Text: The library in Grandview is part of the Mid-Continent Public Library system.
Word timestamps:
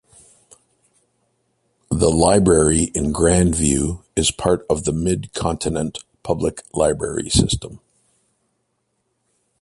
The 1.91 2.09
library 2.09 2.85
in 2.95 3.13
Grandview 3.13 4.01
is 4.15 4.31
part 4.31 4.65
of 4.67 4.83
the 4.83 4.91
Mid-Continent 4.91 5.99
Public 6.23 6.63
Library 6.73 7.29
system. 7.29 7.79